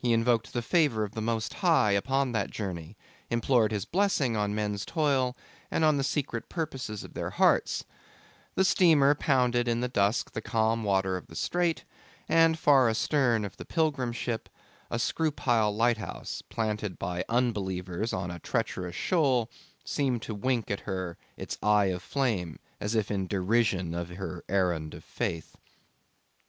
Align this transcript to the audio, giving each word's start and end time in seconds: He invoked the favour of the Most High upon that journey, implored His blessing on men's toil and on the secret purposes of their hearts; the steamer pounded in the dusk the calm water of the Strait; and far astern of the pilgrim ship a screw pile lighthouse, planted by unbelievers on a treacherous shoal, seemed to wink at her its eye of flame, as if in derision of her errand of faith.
He 0.00 0.12
invoked 0.12 0.52
the 0.52 0.62
favour 0.62 1.02
of 1.02 1.14
the 1.16 1.20
Most 1.20 1.54
High 1.54 1.90
upon 1.90 2.30
that 2.30 2.52
journey, 2.52 2.96
implored 3.30 3.72
His 3.72 3.84
blessing 3.84 4.36
on 4.36 4.54
men's 4.54 4.84
toil 4.84 5.36
and 5.72 5.84
on 5.84 5.96
the 5.96 6.04
secret 6.04 6.48
purposes 6.48 7.02
of 7.02 7.14
their 7.14 7.30
hearts; 7.30 7.84
the 8.54 8.64
steamer 8.64 9.16
pounded 9.16 9.66
in 9.66 9.80
the 9.80 9.88
dusk 9.88 10.30
the 10.30 10.40
calm 10.40 10.84
water 10.84 11.16
of 11.16 11.26
the 11.26 11.34
Strait; 11.34 11.82
and 12.28 12.56
far 12.60 12.88
astern 12.88 13.44
of 13.44 13.56
the 13.56 13.64
pilgrim 13.64 14.12
ship 14.12 14.48
a 14.88 15.00
screw 15.00 15.32
pile 15.32 15.74
lighthouse, 15.74 16.42
planted 16.48 16.96
by 16.96 17.24
unbelievers 17.28 18.12
on 18.12 18.30
a 18.30 18.38
treacherous 18.38 18.94
shoal, 18.94 19.50
seemed 19.84 20.22
to 20.22 20.32
wink 20.32 20.70
at 20.70 20.78
her 20.86 21.16
its 21.36 21.58
eye 21.60 21.86
of 21.86 22.04
flame, 22.04 22.60
as 22.80 22.94
if 22.94 23.10
in 23.10 23.26
derision 23.26 23.94
of 23.96 24.10
her 24.10 24.44
errand 24.48 24.94
of 24.94 25.02
faith. 25.02 25.56